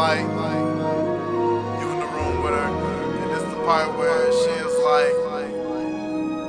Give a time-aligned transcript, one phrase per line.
[0.00, 0.24] like
[1.80, 2.70] you in the room with her,
[3.20, 5.14] and it's the part where she is like,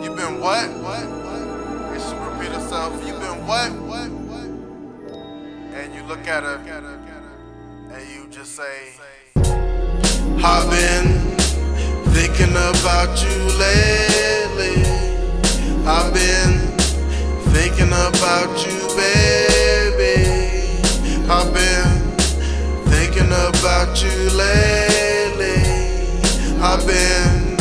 [0.01, 0.69] "You been what?
[0.85, 1.05] What?
[1.25, 1.43] What?"
[1.91, 3.71] And she repeat herself, "You been what?
[3.91, 4.09] What?
[4.29, 4.49] What?"
[5.77, 6.59] And you look at her,
[7.93, 8.77] and you just say,
[10.51, 11.07] "I've been
[12.15, 14.79] thinking about you lately.
[15.85, 16.53] I've been
[17.51, 20.15] thinking about you, baby.
[21.29, 22.00] I've been
[23.31, 25.55] thinking about you lately.
[26.61, 27.57] I've been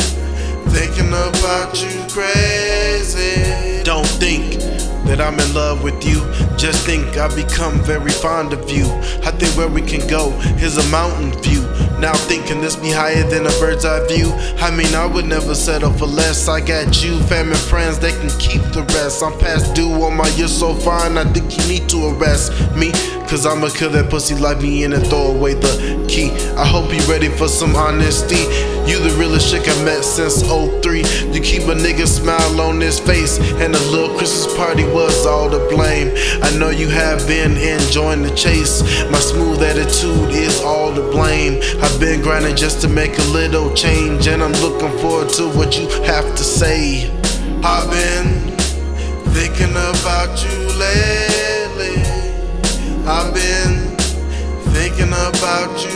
[0.71, 3.83] thinking about you crazy.
[3.83, 4.59] Don't think
[5.05, 6.19] that I'm in love with you.
[6.57, 8.85] Just think I've become very fond of you.
[9.23, 11.61] I think where we can go is a mountain view.
[12.01, 14.31] Now thinking this be higher than a bird's eye view.
[14.57, 16.47] I mean, I would never settle for less.
[16.47, 19.21] I got you, family, friends, they can keep the rest.
[19.21, 21.15] I'm past due on my you're so fine.
[21.15, 22.91] I think you need to arrest me.
[23.29, 26.31] Cause I'ma kill that pussy like me and throw away the key.
[26.57, 28.43] I hope you ready for some honesty.
[28.89, 31.05] You the realest chick I met since 03.
[31.31, 35.49] You keep a nigga smile on his face, and a little Christmas party was all
[35.49, 36.11] to blame.
[36.41, 38.81] I know you have been enjoying the chase.
[39.11, 41.61] My smooth attitude is all to blame.
[41.81, 45.77] I've been grinding just to make a little change, and I'm looking forward to what
[45.77, 47.09] you have to say.
[47.63, 48.57] I've been
[49.33, 52.01] thinking about you lately.
[53.07, 53.97] I've been
[54.73, 55.90] thinking about you.